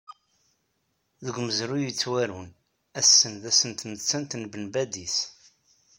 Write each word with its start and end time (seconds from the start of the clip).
Deg 1.25 1.35
umezruy 1.39 1.83
yettwarun, 1.85 2.49
ass-n 2.99 3.31
d 3.41 3.43
ass 3.49 3.61
n 3.69 3.71
tmettant 3.79 4.37
n 4.39 4.43
Ben 4.51 4.65
Badis. 4.73 5.17